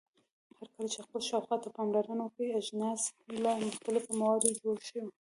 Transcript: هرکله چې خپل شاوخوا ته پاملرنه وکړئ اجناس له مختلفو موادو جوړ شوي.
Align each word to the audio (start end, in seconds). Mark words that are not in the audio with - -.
هرکله 0.57 0.87
چې 0.93 0.99
خپل 1.05 1.21
شاوخوا 1.29 1.57
ته 1.63 1.69
پاملرنه 1.77 2.21
وکړئ 2.25 2.49
اجناس 2.59 3.01
له 3.43 3.51
مختلفو 3.67 4.11
موادو 4.21 4.57
جوړ 4.61 4.75
شوي. 4.89 5.07